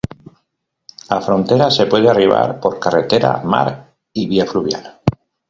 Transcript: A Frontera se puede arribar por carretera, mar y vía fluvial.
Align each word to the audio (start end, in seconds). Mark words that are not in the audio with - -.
A 1.09 1.21
Frontera 1.21 1.69
se 1.69 1.85
puede 1.85 2.09
arribar 2.09 2.59
por 2.59 2.79
carretera, 2.79 3.39
mar 3.43 3.93
y 4.13 4.27
vía 4.27 4.47
fluvial. 4.47 4.99